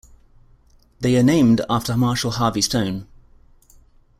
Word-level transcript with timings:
They 0.99 1.15
are 1.15 1.21
named 1.21 1.61
after 1.69 1.95
Marshall 1.95 2.31
Harvey 2.31 2.61
Stone. 2.63 3.05